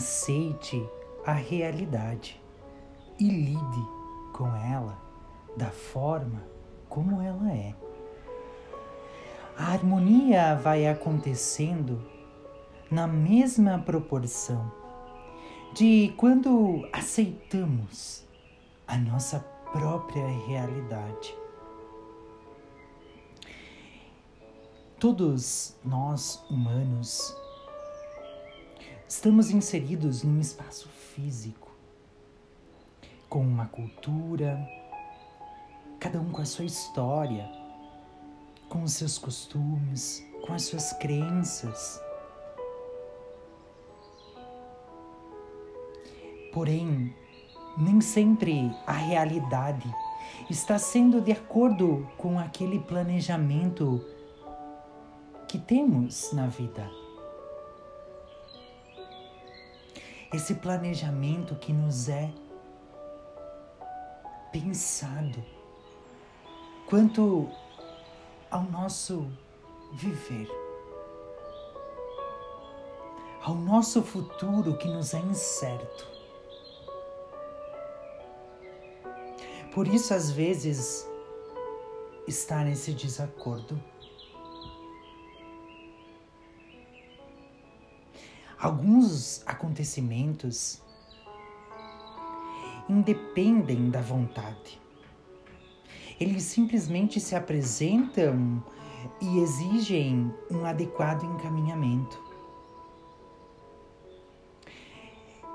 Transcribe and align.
aceite 0.00 0.82
a 1.26 1.32
realidade 1.34 2.40
e 3.18 3.28
lide 3.28 3.88
com 4.32 4.46
ela 4.56 4.98
da 5.54 5.70
forma 5.70 6.42
como 6.88 7.20
ela 7.20 7.52
é. 7.52 7.74
A 9.58 9.72
harmonia 9.72 10.56
vai 10.56 10.88
acontecendo 10.88 12.02
na 12.90 13.06
mesma 13.06 13.78
proporção 13.78 14.72
de 15.74 16.14
quando 16.16 16.88
aceitamos 16.94 18.24
a 18.88 18.96
nossa 18.96 19.40
própria 19.70 20.26
realidade. 20.46 21.36
Todos 24.98 25.76
nós, 25.84 26.42
humanos, 26.48 27.36
estamos 29.10 29.50
inseridos 29.50 30.22
num 30.22 30.38
espaço 30.38 30.88
físico, 30.88 31.68
com 33.28 33.40
uma 33.40 33.66
cultura, 33.66 34.56
cada 35.98 36.20
um 36.20 36.30
com 36.30 36.40
a 36.40 36.44
sua 36.44 36.64
história, 36.64 37.50
com 38.68 38.84
os 38.84 38.92
seus 38.92 39.18
costumes, 39.18 40.24
com 40.46 40.52
as 40.52 40.62
suas 40.62 40.92
crenças. 40.92 42.00
Porém, 46.52 47.12
nem 47.76 48.00
sempre 48.00 48.72
a 48.86 48.92
realidade 48.92 49.92
está 50.48 50.78
sendo 50.78 51.20
de 51.20 51.32
acordo 51.32 52.08
com 52.16 52.38
aquele 52.38 52.78
planejamento 52.78 54.04
que 55.48 55.58
temos 55.58 56.32
na 56.32 56.46
vida. 56.46 56.99
Esse 60.32 60.54
planejamento 60.54 61.56
que 61.56 61.72
nos 61.72 62.08
é 62.08 62.32
pensado 64.52 65.44
quanto 66.88 67.48
ao 68.48 68.62
nosso 68.62 69.28
viver, 69.92 70.48
ao 73.42 73.54
nosso 73.56 74.02
futuro 74.02 74.76
que 74.76 74.86
nos 74.86 75.14
é 75.14 75.18
incerto. 75.18 76.08
Por 79.72 79.86
isso, 79.86 80.14
às 80.14 80.30
vezes, 80.30 81.08
está 82.26 82.64
nesse 82.64 82.92
desacordo. 82.92 83.80
Alguns 88.60 89.42
acontecimentos 89.46 90.82
independem 92.88 93.90
da 93.90 94.00
vontade. 94.00 94.80
Eles 96.18 96.42
simplesmente 96.42 97.18
se 97.20 97.34
apresentam 97.34 98.62
e 99.20 99.38
exigem 99.38 100.34
um 100.50 100.64
adequado 100.64 101.24
encaminhamento. 101.24 102.22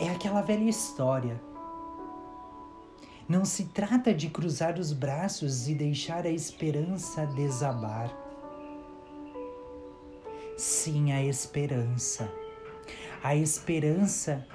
É 0.00 0.08
aquela 0.10 0.42
velha 0.42 0.68
história 0.68 1.40
não 3.28 3.44
se 3.44 3.66
trata 3.66 4.14
de 4.14 4.30
cruzar 4.30 4.78
os 4.78 4.90
braços 4.90 5.68
e 5.68 5.74
deixar 5.74 6.24
a 6.24 6.30
esperança 6.30 7.26
desabar. 7.26 8.10
Sim, 10.56 11.12
a 11.12 11.22
esperança. 11.22 12.32
A 13.22 13.34
esperança 13.34 14.46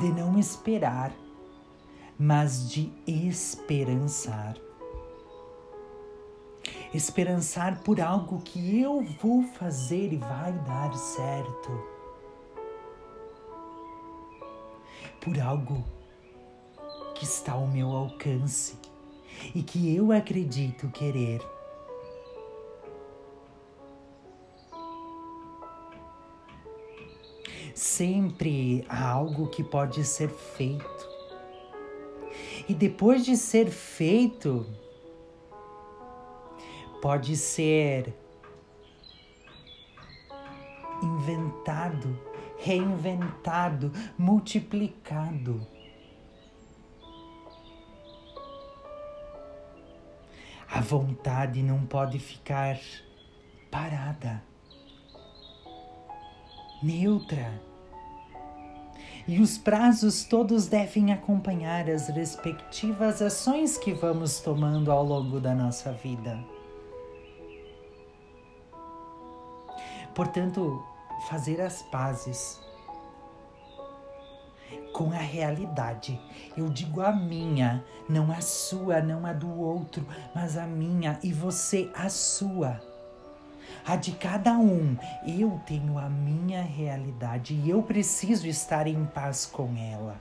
de 0.00 0.12
não 0.12 0.38
esperar, 0.38 1.12
mas 2.18 2.68
de 2.68 2.92
esperançar. 3.06 4.56
Esperançar 6.92 7.80
por 7.82 8.00
algo 8.00 8.40
que 8.40 8.80
eu 8.80 9.02
vou 9.20 9.42
fazer 9.42 10.12
e 10.12 10.16
vai 10.16 10.52
dar 10.52 10.92
certo. 10.94 11.70
Por 15.20 15.40
algo 15.40 15.84
que 17.14 17.24
está 17.24 17.52
ao 17.52 17.66
meu 17.66 17.90
alcance 17.90 18.76
e 19.54 19.62
que 19.62 19.94
eu 19.94 20.12
acredito 20.12 20.88
querer. 20.88 21.40
Sempre 27.92 28.86
há 28.88 29.06
algo 29.06 29.48
que 29.48 29.62
pode 29.62 30.02
ser 30.02 30.30
feito. 30.30 31.08
E 32.66 32.72
depois 32.72 33.22
de 33.22 33.36
ser 33.36 33.70
feito, 33.70 34.64
pode 37.02 37.36
ser 37.36 38.14
inventado, 41.02 42.18
reinventado, 42.56 43.92
multiplicado. 44.16 45.66
A 50.66 50.80
vontade 50.80 51.62
não 51.62 51.84
pode 51.84 52.18
ficar 52.18 52.80
parada, 53.70 54.42
neutra. 56.82 57.70
E 59.26 59.40
os 59.40 59.56
prazos 59.56 60.24
todos 60.24 60.66
devem 60.66 61.12
acompanhar 61.12 61.88
as 61.88 62.08
respectivas 62.08 63.22
ações 63.22 63.78
que 63.78 63.92
vamos 63.92 64.40
tomando 64.40 64.90
ao 64.90 65.04
longo 65.04 65.38
da 65.38 65.54
nossa 65.54 65.92
vida. 65.92 66.38
Portanto, 70.14 70.82
fazer 71.28 71.60
as 71.60 71.82
pazes 71.84 72.60
com 74.92 75.10
a 75.12 75.18
realidade. 75.18 76.20
Eu 76.56 76.68
digo 76.68 77.00
a 77.00 77.12
minha, 77.12 77.84
não 78.08 78.30
a 78.30 78.40
sua, 78.40 79.00
não 79.00 79.24
a 79.24 79.32
do 79.32 79.50
outro, 79.58 80.06
mas 80.34 80.58
a 80.58 80.66
minha 80.66 81.18
e 81.22 81.32
você 81.32 81.90
a 81.94 82.08
sua. 82.08 82.91
A 83.84 83.96
de 83.96 84.12
cada 84.12 84.52
um. 84.52 84.96
Eu 85.26 85.60
tenho 85.66 85.98
a 85.98 86.08
minha 86.08 86.62
realidade 86.62 87.54
e 87.54 87.68
eu 87.68 87.82
preciso 87.82 88.46
estar 88.46 88.86
em 88.86 89.04
paz 89.06 89.44
com 89.46 89.76
ela. 89.76 90.20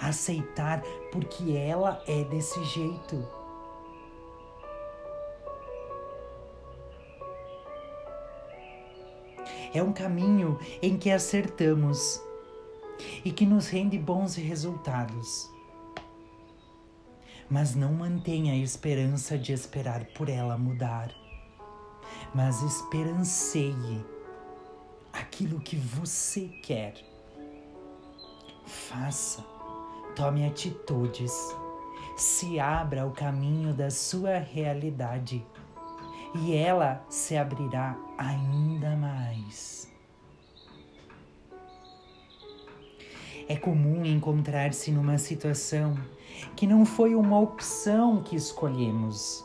Aceitar 0.00 0.82
porque 1.12 1.56
ela 1.56 2.02
é 2.06 2.24
desse 2.24 2.62
jeito. 2.64 3.38
É 9.72 9.82
um 9.82 9.92
caminho 9.92 10.58
em 10.80 10.96
que 10.96 11.10
acertamos 11.10 12.20
e 13.24 13.30
que 13.30 13.46
nos 13.46 13.68
rende 13.68 13.98
bons 13.98 14.34
resultados. 14.34 15.48
Mas 17.50 17.74
não 17.74 17.92
mantenha 17.92 18.54
a 18.54 18.56
esperança 18.56 19.38
de 19.38 19.52
esperar 19.52 20.04
por 20.16 20.28
ela 20.28 20.58
mudar, 20.58 21.10
mas 22.34 22.62
esperanceie 22.62 24.04
aquilo 25.12 25.60
que 25.60 25.76
você 25.76 26.48
quer. 26.62 26.94
Faça, 28.64 29.44
tome 30.14 30.46
atitudes, 30.46 31.32
se 32.16 32.58
abra 32.60 33.02
ao 33.02 33.10
caminho 33.10 33.72
da 33.72 33.90
sua 33.90 34.38
realidade 34.38 35.44
e 36.34 36.54
ela 36.54 37.04
se 37.08 37.36
abrirá 37.36 37.96
ainda 38.18 38.96
mais. 38.96 39.90
É 43.48 43.56
comum 43.56 44.04
encontrar-se 44.04 44.90
numa 44.90 45.16
situação 45.16 45.96
que 46.54 46.66
não 46.66 46.84
foi 46.84 47.14
uma 47.14 47.40
opção 47.40 48.22
que 48.22 48.36
escolhemos, 48.36 49.44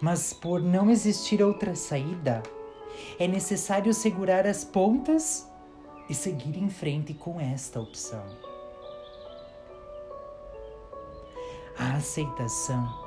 mas 0.00 0.32
por 0.32 0.60
não 0.60 0.90
existir 0.90 1.42
outra 1.42 1.74
saída, 1.74 2.42
é 3.18 3.26
necessário 3.26 3.92
segurar 3.92 4.46
as 4.46 4.64
pontas 4.64 5.48
e 6.08 6.14
seguir 6.14 6.56
em 6.56 6.68
frente 6.68 7.14
com 7.14 7.40
esta 7.40 7.80
opção. 7.80 8.24
A 11.78 11.96
aceitação 11.96 13.06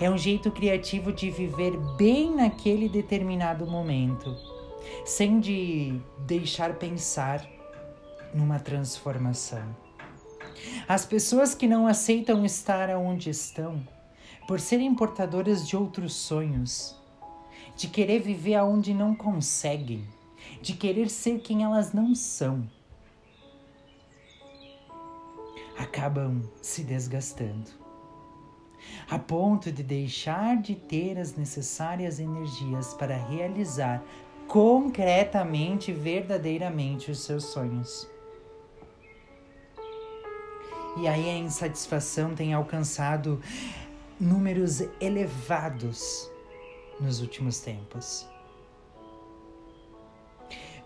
é 0.00 0.10
um 0.10 0.16
jeito 0.16 0.50
criativo 0.50 1.12
de 1.12 1.30
viver 1.30 1.76
bem 1.96 2.34
naquele 2.34 2.88
determinado 2.88 3.66
momento, 3.66 4.34
sem 5.04 5.38
de 5.38 6.00
deixar 6.20 6.74
pensar 6.74 7.46
numa 8.32 8.58
transformação. 8.58 9.76
As 10.88 11.04
pessoas 11.04 11.54
que 11.54 11.66
não 11.66 11.86
aceitam 11.86 12.44
estar 12.44 12.88
onde 12.90 13.30
estão, 13.30 13.80
por 14.46 14.60
serem 14.60 14.94
portadoras 14.94 15.66
de 15.66 15.76
outros 15.76 16.14
sonhos, 16.14 16.96
de 17.76 17.88
querer 17.88 18.20
viver 18.20 18.54
aonde 18.54 18.94
não 18.94 19.14
conseguem, 19.14 20.06
de 20.62 20.74
querer 20.74 21.08
ser 21.10 21.40
quem 21.40 21.64
elas 21.64 21.92
não 21.92 22.14
são, 22.14 22.68
acabam 25.76 26.42
se 26.62 26.82
desgastando, 26.82 27.70
a 29.10 29.18
ponto 29.18 29.70
de 29.70 29.82
deixar 29.82 30.56
de 30.56 30.74
ter 30.74 31.18
as 31.18 31.36
necessárias 31.36 32.18
energias 32.18 32.94
para 32.94 33.16
realizar 33.16 34.02
concretamente, 34.46 35.92
verdadeiramente 35.92 37.10
os 37.10 37.20
seus 37.20 37.46
sonhos. 37.46 38.08
E 40.98 41.06
aí 41.06 41.28
a 41.28 41.36
insatisfação 41.36 42.34
tem 42.34 42.54
alcançado 42.54 43.40
números 44.18 44.80
elevados 45.00 46.30
nos 47.00 47.20
últimos 47.20 47.60
tempos. 47.60 48.26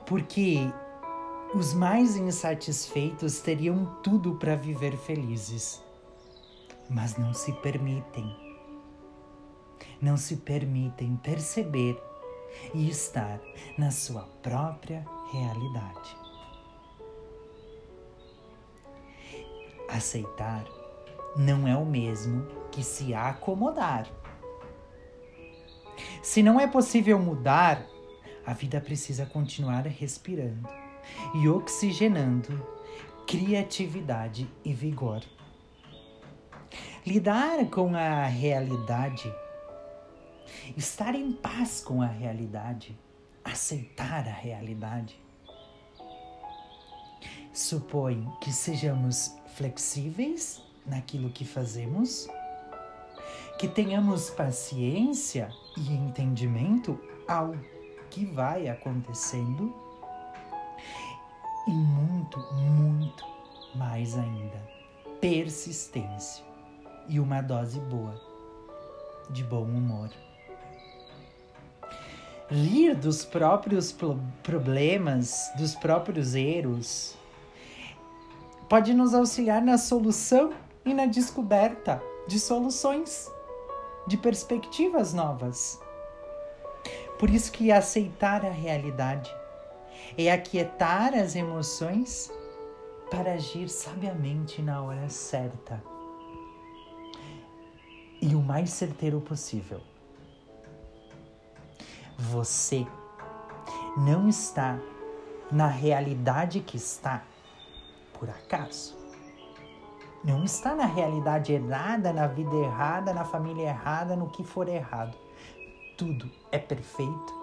Porque 0.06 0.58
os 1.54 1.72
mais 1.72 2.16
insatisfeitos 2.16 3.40
teriam 3.40 3.84
tudo 4.02 4.34
para 4.36 4.56
viver 4.56 4.96
felizes, 4.96 5.82
mas 6.88 7.16
não 7.16 7.32
se 7.32 7.52
permitem. 7.54 8.36
Não 10.00 10.16
se 10.16 10.36
permitem 10.36 11.16
perceber 11.16 12.00
e 12.74 12.88
estar 12.88 13.40
na 13.78 13.90
sua 13.90 14.22
própria 14.42 15.04
realidade. 15.30 16.16
Aceitar 19.88 20.64
não 21.36 21.68
é 21.68 21.76
o 21.76 21.84
mesmo 21.84 22.59
que 22.70 22.82
se 22.82 23.14
acomodar. 23.14 24.06
Se 26.22 26.42
não 26.42 26.58
é 26.60 26.66
possível 26.66 27.18
mudar, 27.18 27.86
a 28.46 28.52
vida 28.52 28.80
precisa 28.80 29.26
continuar 29.26 29.86
respirando 29.86 30.68
e 31.34 31.48
oxigenando 31.48 32.66
criatividade 33.26 34.50
e 34.64 34.72
vigor. 34.72 35.22
Lidar 37.06 37.64
com 37.66 37.94
a 37.94 38.24
realidade, 38.24 39.32
estar 40.76 41.14
em 41.14 41.32
paz 41.32 41.80
com 41.80 42.02
a 42.02 42.06
realidade, 42.06 42.98
aceitar 43.44 44.28
a 44.28 44.32
realidade, 44.32 45.18
supõe 47.52 48.28
que 48.40 48.52
sejamos 48.52 49.34
flexíveis 49.54 50.62
naquilo 50.86 51.30
que 51.30 51.44
fazemos, 51.44 52.28
que 53.60 53.68
tenhamos 53.68 54.30
paciência 54.30 55.50
e 55.76 55.92
entendimento 55.92 56.98
ao 57.28 57.54
que 58.08 58.24
vai 58.24 58.68
acontecendo 58.68 59.70
e 61.68 61.70
muito, 61.70 62.38
muito 62.54 63.22
mais 63.74 64.16
ainda, 64.16 64.66
persistência 65.20 66.42
e 67.06 67.20
uma 67.20 67.42
dose 67.42 67.78
boa 67.80 68.18
de 69.28 69.44
bom 69.44 69.64
humor. 69.64 70.08
Rir 72.48 72.94
dos 72.94 73.26
próprios 73.26 73.94
problemas, 74.42 75.52
dos 75.58 75.74
próprios 75.74 76.34
erros, 76.34 77.14
pode 78.70 78.94
nos 78.94 79.14
auxiliar 79.14 79.60
na 79.60 79.76
solução 79.76 80.50
e 80.82 80.94
na 80.94 81.04
descoberta 81.04 82.02
de 82.26 82.40
soluções, 82.40 83.30
de 84.06 84.16
perspectivas 84.16 85.12
novas. 85.12 85.80
Por 87.18 87.30
isso 87.30 87.52
que 87.52 87.70
aceitar 87.70 88.44
a 88.44 88.50
realidade 88.50 89.30
é 90.16 90.30
aquietar 90.30 91.14
as 91.14 91.36
emoções 91.36 92.32
para 93.10 93.34
agir 93.34 93.68
sabiamente 93.68 94.62
na 94.62 94.82
hora 94.82 95.08
certa 95.08 95.82
e 98.22 98.34
o 98.34 98.40
mais 98.40 98.70
certeiro 98.70 99.20
possível. 99.20 99.80
Você 102.18 102.86
não 103.96 104.28
está 104.28 104.78
na 105.50 105.66
realidade 105.66 106.60
que 106.60 106.76
está 106.76 107.24
por 108.18 108.28
acaso. 108.28 108.99
Não 110.22 110.44
está 110.44 110.74
na 110.74 110.86
realidade 110.86 111.52
errada, 111.52 112.12
na 112.12 112.26
vida 112.26 112.54
errada, 112.54 113.12
na 113.12 113.24
família 113.24 113.68
errada, 113.68 114.14
no 114.14 114.28
que 114.28 114.44
for 114.44 114.68
errado 114.68 115.16
tudo 116.00 116.30
é 116.50 116.58
perfeito 116.58 117.34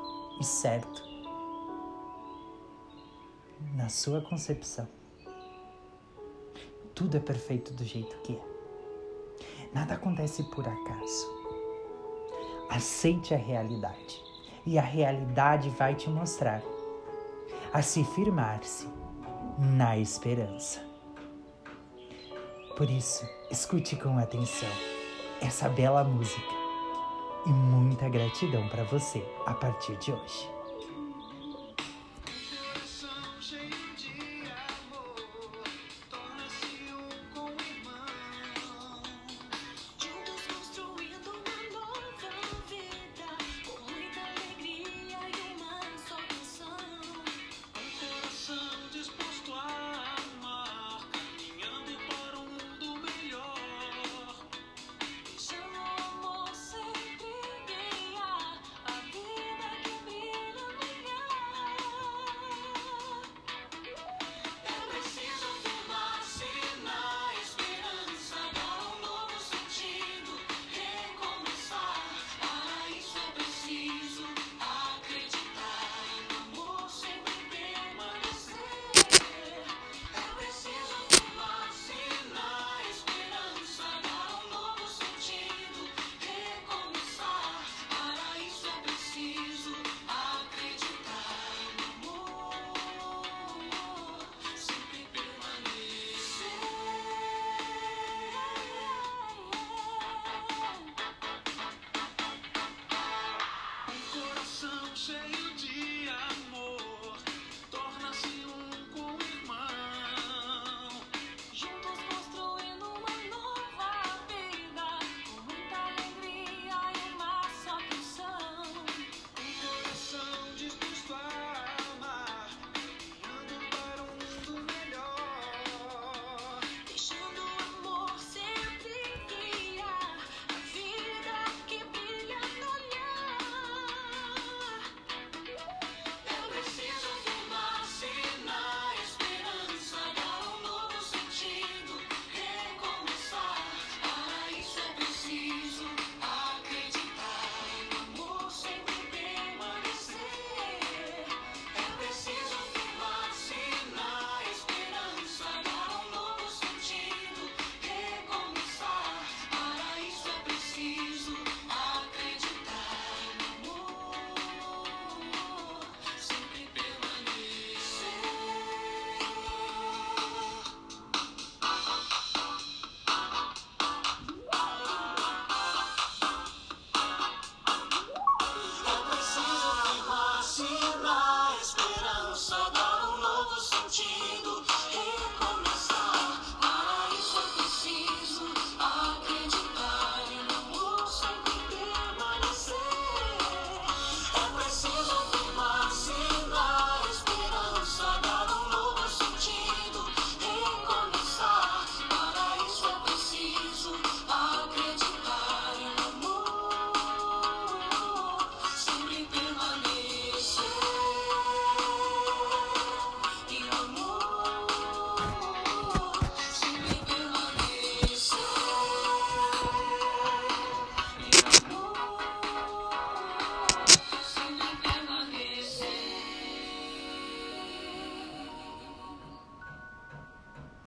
e 0.42 0.44
certo 0.44 1.04
na 3.76 3.88
sua 3.88 4.20
concepção. 4.20 4.88
Tudo 6.96 7.18
é 7.18 7.20
perfeito 7.20 7.72
do 7.72 7.84
jeito 7.84 8.18
que 8.22 8.34
é. 8.34 8.42
Nada 9.72 9.94
acontece 9.94 10.42
por 10.46 10.68
acaso. 10.68 11.28
Aceite 12.72 13.36
a 13.36 13.38
realidade 13.38 14.24
e 14.66 14.80
a 14.80 14.82
realidade 14.82 15.70
vai 15.70 15.94
te 15.94 16.10
mostrar 16.10 16.64
a 17.72 17.84
se 17.84 18.04
firmar-se 18.04 18.90
na 19.60 20.00
esperança. 20.00 20.87
Por 22.78 22.92
isso, 22.92 23.28
escute 23.50 23.96
com 23.96 24.20
atenção 24.20 24.70
essa 25.42 25.68
bela 25.68 26.04
música 26.04 26.54
e 27.48 27.50
muita 27.50 28.08
gratidão 28.08 28.70
para 28.70 28.84
você 28.84 29.26
a 29.48 29.54
partir 29.56 29.98
de 29.98 30.12
hoje. 30.12 30.57